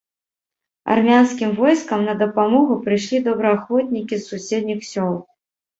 [0.93, 5.13] Армянскім войскам на дапамогу прыйшлі добраахвотнікі з суседніх сёл.